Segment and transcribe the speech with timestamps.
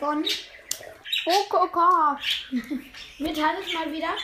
[0.00, 0.24] von
[1.26, 2.18] Okoka.
[3.18, 4.14] mit Hannes mal wieder.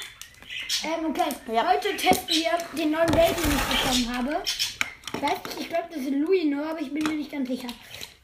[0.83, 1.31] Ähm, okay.
[1.53, 1.69] Ja.
[1.71, 4.43] Heute testen wir den neuen Baby, den ich bekommen habe.
[4.45, 7.49] Ich weiß nicht, ich glaube, das ist Louis nur, aber ich bin mir nicht ganz
[7.49, 7.69] sicher.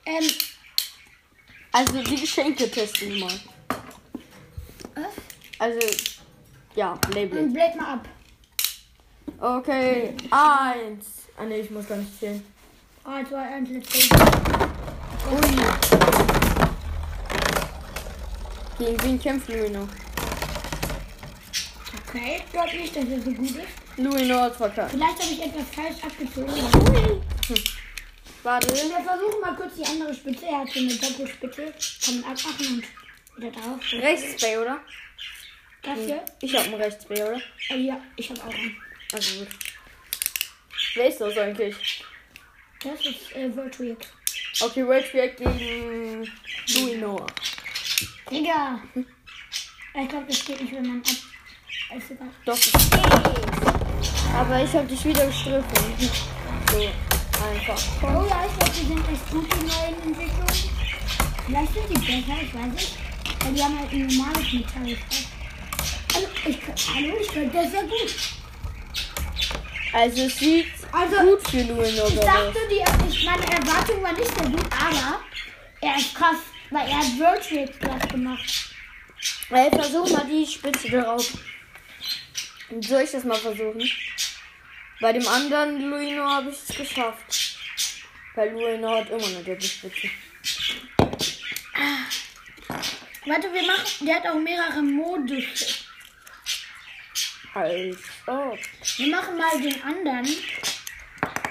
[0.07, 0.26] Ähm,
[1.72, 3.40] Also die Geschenke testen wir mal.
[4.94, 5.04] was?
[5.58, 5.80] Also,
[6.75, 7.39] ja, Label.
[7.44, 8.08] Und break mal ab.
[9.39, 11.07] Okay, eins.
[11.36, 12.44] Ah ne, ich muss gar nicht zählen.
[13.04, 14.16] 3, 2, 1, let's go.
[15.32, 16.51] Ui.
[18.82, 19.89] Gegen wen kämpft Luino?
[22.09, 23.96] Okay, ich glaube nicht, dass er so gut ist.
[23.96, 24.91] Luino hat verkackt.
[24.91, 26.53] Vielleicht habe ich etwas falsch abgezogen.
[27.49, 27.64] Ui.
[28.43, 28.75] Warte.
[28.75, 30.46] Wir versuchen mal kurz die andere Spitze.
[30.46, 31.75] Er hat so eine Doppelspitze.
[32.05, 32.84] Kann abmachen und
[33.36, 33.78] wieder drauf.
[33.92, 34.81] Rechtsbay, oder?
[35.83, 36.25] Das hier?
[36.41, 37.41] Ich hab einen Rechtsbay, oder?
[37.70, 38.77] Äh, ja, ich habe auch einen.
[39.12, 39.48] Also gut.
[40.94, 42.05] Wer ist das eigentlich?
[42.83, 43.98] Das ist äh, Voltreak.
[44.61, 46.28] Okay, Rechtsbay gegen
[46.74, 47.27] Luino.
[48.31, 48.81] Digga.
[48.95, 51.06] Ich glaube, das geht nicht, wenn man ab.
[51.97, 52.28] Ist egal.
[52.45, 54.34] Doch, es geht.
[54.34, 55.64] Aber ich hab dich wieder gestriffen.
[56.70, 57.83] So, einfach.
[58.03, 60.70] Oh ja, ich glaube, die sind echt gut, die neuen Entwicklungen.
[61.47, 62.97] Vielleicht sind die besser, ich weiß nicht.
[63.45, 64.97] Weil die haben halt ein normales Metall.
[66.14, 66.58] Also, ich,
[66.95, 68.14] hallo, ich glaube, das ja gut.
[69.92, 74.28] Also es sieht Also, gut für Luino Ich dachte, die, ich, meine Erwartung war nicht
[74.28, 75.20] so gut, aber
[75.83, 76.36] er ist krass,
[76.72, 78.74] weil er hat Trade krass gemacht.
[79.50, 81.32] Ey, versuch mal die Spitze darauf.
[82.80, 83.88] Soll ich das mal versuchen?
[85.00, 87.58] Bei dem anderen Luino habe ich es geschafft.
[88.34, 90.08] Weil Luino hat immer eine Doppelspitze.
[93.26, 95.86] Warte, wir machen, der hat auch mehrere Modus.
[97.54, 98.56] Oh.
[98.96, 100.28] Wir machen mal den anderen.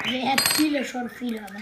[0.06, 1.62] Der hat viele schon viele, aber.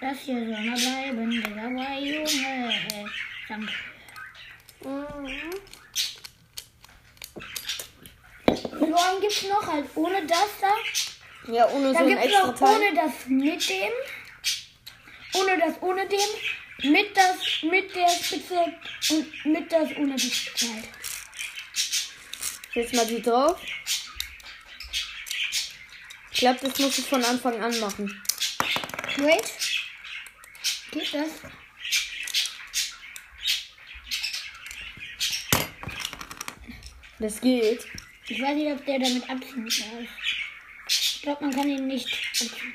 [0.00, 2.74] Das hier soll mal bleiben, der war Junge.
[3.48, 3.72] Danke.
[4.84, 5.50] Mhm.
[8.80, 11.52] Morgen gibt es noch halt ohne das da.
[11.52, 12.76] Ja, ohne so Dann ein gibt es extra noch Teil.
[12.76, 13.92] ohne das mit dem.
[15.34, 16.90] Ohne das ohne dem.
[16.92, 18.72] Mit das mit der Spitze
[19.10, 20.88] und mit das ohne die Spitze halt.
[22.74, 23.60] Jetzt mal die drauf.
[26.30, 28.22] Ich glaube, das muss ich von Anfang an machen.
[29.16, 29.77] Wait.
[30.90, 31.30] Geht das?
[37.18, 37.86] Das geht.
[38.28, 40.08] Ich weiß nicht, ob der damit abziehen kann.
[40.86, 42.74] Ich glaube, man kann ihn nicht abziehen.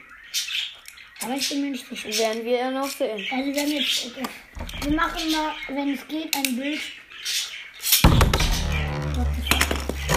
[1.22, 2.09] Aber ich bin mir nicht sicher.
[2.09, 3.25] Werden wir ja noch sehen.
[3.31, 4.12] Also wir haben jetzt.
[4.84, 6.81] Wir machen mal, wenn es geht, ein Bild.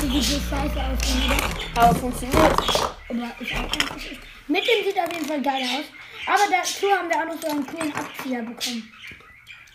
[0.00, 2.60] Sieht so scheiße aus, wenn Aber funktioniert.
[3.08, 4.18] Aber ist auch gut.
[4.48, 5.84] Mit dem sieht auf jeden Fall geil aus.
[6.26, 8.92] Aber dazu haben wir auch noch so einen coolen Abzieher bekommen.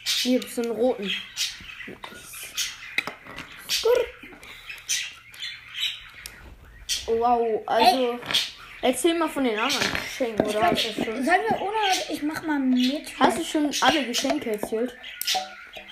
[0.03, 1.11] Hier gibt es einen roten.
[7.07, 8.19] Wow, also.
[8.83, 11.23] Erzähl mal von den anderen Geschenken, oder hast du schon?
[11.23, 11.77] Sollen wir ohne.
[12.09, 13.19] Ich mach mal mit.
[13.19, 14.97] Hast du schon alle Geschenke erzählt?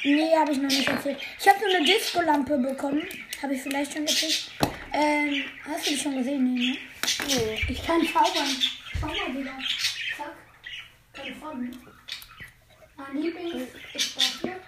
[0.03, 1.19] Nee, habe ich noch nicht erzählt.
[1.39, 3.07] Ich habe so eine Disco-Lampe bekommen.
[3.43, 4.51] Habe ich vielleicht schon erzählt.
[4.93, 6.53] Ähm, hast du die schon gesehen?
[6.53, 6.77] Nee, ne?
[7.27, 7.65] Nee.
[7.67, 8.47] Ich kann zaubern.
[8.99, 9.51] Schau mal wieder.
[11.39, 11.77] Farben.
[12.97, 14.59] Mein Liebling ist das hier.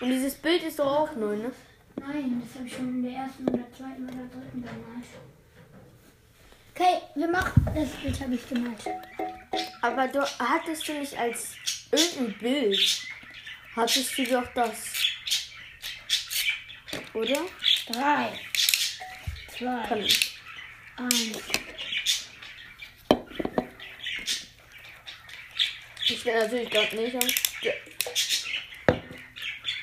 [0.00, 1.52] Und dieses Bild ist doch auch neu, ne?
[1.96, 5.06] Nein, das habe ich schon in der ersten oder zweiten oder dritten gemalt.
[6.74, 7.64] Okay, wir machen.
[7.74, 8.84] Das Bild habe ich gemalt.
[9.82, 11.54] Aber du hattest du nicht als
[11.90, 13.06] irgendein Bild,
[13.76, 14.94] hattest du doch das.
[17.14, 17.40] Oder?
[17.86, 18.32] Drei.
[19.48, 20.06] Zwei.
[20.96, 21.52] Eins.
[26.12, 27.16] Ich will natürlich gerade nicht.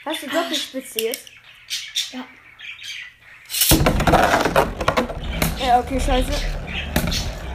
[0.06, 1.31] Hast du Doppelspitze jetzt?
[2.12, 2.27] Ja.
[5.59, 6.31] Ja, okay, scheiße.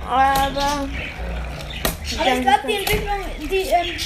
[0.08, 0.58] Aber.
[0.58, 0.88] Aber
[2.02, 3.96] ich glaube, die Entwicklung, die ähm,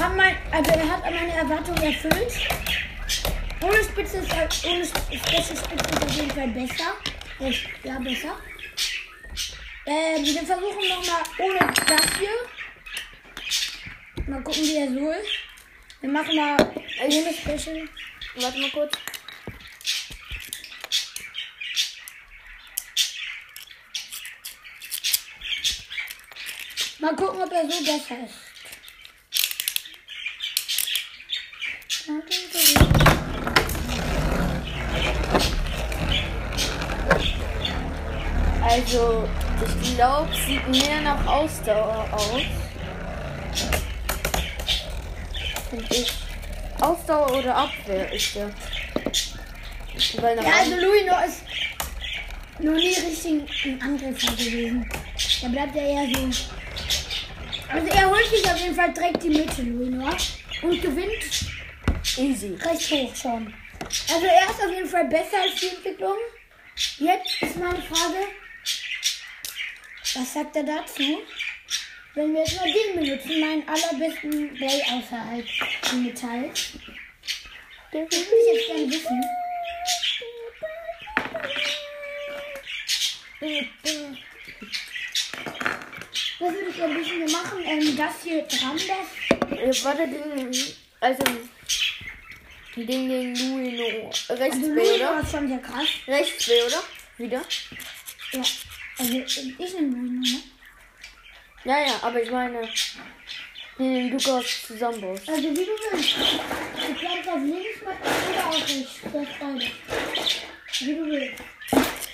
[0.00, 2.32] haben mein, also er hat meine Erwartungen erfüllt.
[3.60, 6.96] Ohne Spitze ist halt, ohne Spitze ist auf jeden Fall besser.
[7.84, 8.36] Ja, besser.
[9.86, 12.53] Ähm, wir versuchen nochmal ohne das hier.
[14.26, 15.30] Mal gucken, wie er so ist.
[16.00, 17.88] Wir machen mal ohne Special.
[18.36, 18.92] Warte mal kurz.
[27.00, 28.54] Mal gucken, ob er so besser ist.
[38.62, 39.28] Also,
[39.82, 42.63] Ich glaube, sieht mehr nach Ausdauer aus.
[45.76, 46.12] Finde ich.
[46.80, 48.50] Ausdauer oder Abwehr ist der.
[50.20, 51.42] Weil Ja, also Luino ist
[52.58, 54.88] noch nie richtig ein Angreifer gewesen.
[55.42, 56.52] Da bleibt er eher so.
[57.72, 60.08] Also er holt sich auf jeden Fall direkt die Mitte, Luino.
[60.62, 61.24] Und gewinnt
[62.16, 62.56] easy.
[62.60, 63.52] recht hoch schon.
[63.84, 66.16] Also er ist auf jeden Fall besser als die Entwicklung.
[66.98, 68.28] Jetzt ist meine Frage,
[70.14, 71.02] was sagt er dazu?
[72.14, 75.44] Wenn wir jetzt mal den benutzen, meinen allerbesten Ball außerhalb
[75.82, 76.72] des Metalls.
[77.90, 79.20] Das würde ich jetzt gerne wissen.
[86.38, 87.58] Das würde ich ein bisschen so machen.
[87.64, 89.50] Ähm, das hier dran, das.
[89.58, 90.54] Äh, warte, den,
[91.00, 91.24] also
[92.76, 94.10] den gegen Luino.
[94.28, 95.20] Rechts Also B, oder?
[95.20, 95.88] ist schon sehr krass.
[96.06, 96.82] Rechts B, oder?
[97.18, 97.42] Wieder?
[98.32, 98.42] Ja.
[98.98, 100.53] Also ich nehme Luino, ne?
[101.64, 102.68] Ja, ja, aber ich meine,
[103.78, 105.28] den Lukas zusammenbaust.
[105.28, 106.16] Also wie du willst.
[106.16, 107.98] Du kannst auf links machen
[108.30, 109.00] oder auf rechts.
[109.02, 109.70] Das beides.
[110.80, 111.42] Wie du willst.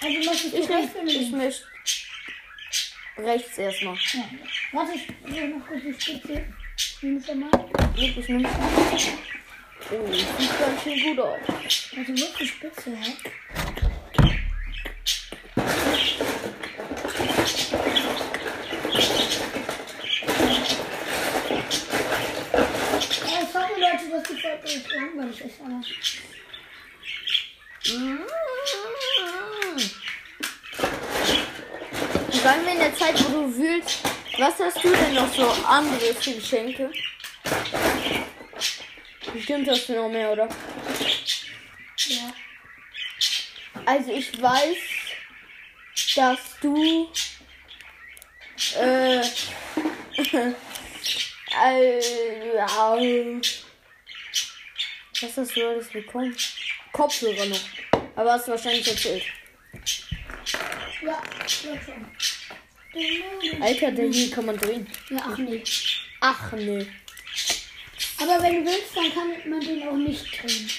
[0.02, 1.64] Also möchtest du Ich, rechts oder ich möchte
[3.18, 3.94] rechts erstmal.
[3.94, 4.24] Ja.
[4.72, 6.44] Warte, ich will noch kurz die Spitze.
[7.02, 7.50] Nimm schon mal.
[7.96, 8.48] Nick, ich nehme
[9.92, 11.40] Oh, sieht ganz schön gut aus.
[11.96, 13.12] Also wirklich Spitze, hä?
[22.52, 25.82] Äh, sorry Leute, dass die Folge jetzt langweilig ist, aber
[32.42, 33.98] Sagen wir in der Zeit, wo du wühlst,
[34.38, 36.90] was hast du denn noch so anderes für Geschenke?
[39.32, 40.48] Bestimmt hast du noch mehr, oder?
[42.06, 42.32] ja.
[43.86, 44.76] Also ich weiß,
[46.16, 47.10] dass du
[48.78, 49.20] äh,
[51.62, 52.96] äh, ja,
[55.22, 56.36] was hast du alles bekommen?
[56.92, 57.60] Kopfhörer noch.
[58.16, 59.24] Aber hast du wahrscheinlich erzählt.
[61.02, 61.72] Ja, ja schon.
[63.62, 64.86] Alter, hier kann man drehen.
[65.10, 65.62] Ja, ach nee.
[66.20, 66.86] Ach nee.
[68.18, 70.70] Aber wenn du willst, dann kann man den auch nicht drehen.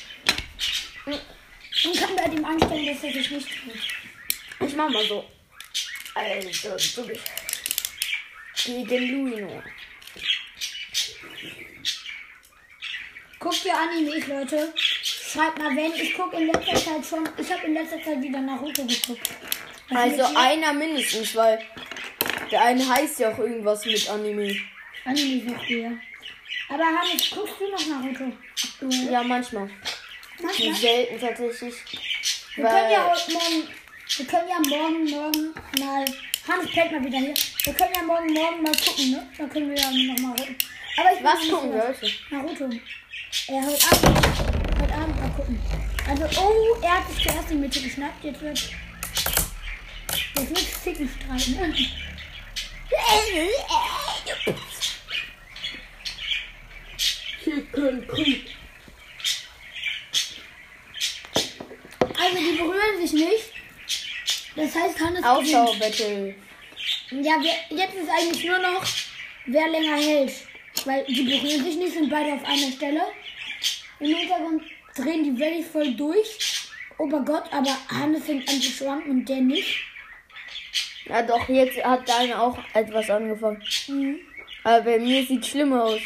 [1.05, 4.67] Man kann bei dem anstellen, dass er sich nicht dreht.
[4.67, 5.25] Ich mach mal so.
[6.13, 7.21] Also, wirklich.
[8.65, 9.63] Gegen Luino.
[13.41, 14.71] Guckt ihr Animes, Leute?
[14.75, 15.91] Schreibt mal, wenn.
[15.93, 17.27] Ich gucke in letzter Zeit schon.
[17.37, 19.29] Ich habe in letzter Zeit wieder Naruto geguckt.
[19.89, 21.59] Was Also einer mindestens, weil
[22.51, 24.55] der eine heißt ja auch irgendwas mit Anime.
[25.05, 25.91] Animes noch früher.
[26.69, 28.31] Aber Hannes, guckst du noch Naruto?
[28.63, 29.11] Aktuell?
[29.11, 29.71] Ja, manchmal.
[30.39, 30.75] Manchmal?
[30.75, 31.75] Selten tatsächlich.
[32.55, 33.67] Wir können ja heute morgen.
[34.17, 36.05] Wir können ja morgen, morgen mal.
[36.47, 37.33] Hannes fällt mal wieder hier.
[37.63, 39.27] Wir können ja morgen, morgen mal gucken, ne?
[39.35, 40.55] Dann können wir ja noch mal gucken.
[40.97, 42.11] Aber ich was gucken wir heute?
[42.29, 42.69] Naruto.
[43.47, 44.27] Er heute Abend.
[44.81, 45.57] Heute Abend mal gucken.
[46.05, 48.21] Also, oh, er hat sich zuerst die Mitte geschnappt.
[48.25, 48.57] Jetzt wird.
[50.35, 51.51] Jetzt wird Ficken streiten.
[51.53, 51.73] ne?
[62.19, 63.53] Also, die berühren sich nicht.
[64.57, 65.25] Das heißt, Hannes gewinnt.
[65.25, 66.35] Ausschau-Battle.
[67.11, 68.83] Ja, wir, jetzt ist eigentlich nur noch,
[69.45, 70.33] wer länger hält.
[70.83, 73.01] Weil die berühren sich nicht, sind beide auf einer Stelle.
[74.01, 74.63] Im Hintergrund
[74.95, 76.67] drehen die wirklich voll durch.
[76.97, 79.83] Oh mein Gott, aber Hannes fängt an zu schwanken und der nicht.
[81.05, 83.63] Ja doch, jetzt hat deine auch etwas angefangen.
[83.87, 84.19] Mhm.
[84.63, 86.01] Aber bei mir sieht schlimmer aus.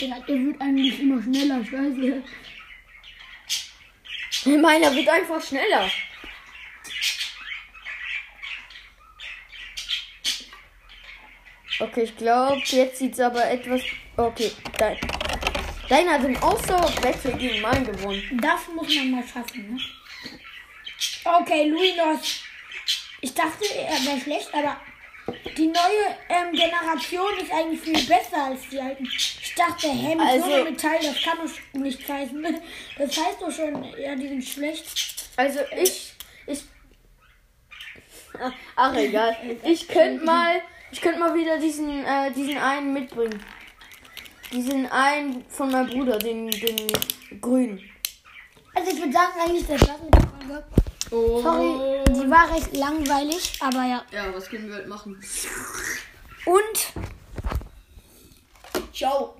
[0.00, 2.22] Der, der wird eigentlich immer schneller, scheiße.
[4.60, 5.90] Meiner wird einfach schneller.
[11.80, 13.82] Okay, ich glaube, jetzt sieht es aber etwas.
[14.16, 14.98] Okay, dein.
[15.88, 18.38] Deiner hat im Ausdauer-Battle gegen meinen gewonnen.
[18.42, 19.80] Das muss man mal schaffen, ne?
[21.24, 22.42] Okay, Luinos.
[23.20, 24.76] Ich dachte, er wäre schlecht, aber
[25.56, 29.04] die neue ähm, Generation ist eigentlich viel besser als die alten.
[29.04, 32.60] Ich dachte, hä, mit Also- so einem Metall, das kann doch nicht heißen.
[32.98, 34.86] Das heißt doch schon, ja, die sind schlecht.
[35.36, 36.12] Also ich.
[36.46, 36.62] Ich.
[38.40, 39.36] Ach, Ach egal.
[39.64, 40.60] Ich könnte mal.
[40.90, 43.44] Ich könnte mal wieder diesen, äh, diesen einen mitbringen.
[44.52, 47.80] Diesen einen von meinem Bruder, den, den grünen.
[48.74, 50.64] Also ich würde sagen, eigentlich das war's mit der Folge.
[51.10, 54.04] Sorry, die war recht langweilig, aber ja.
[54.12, 55.18] Ja, was können wir halt machen?
[56.46, 56.92] Und
[58.98, 59.37] Ciao.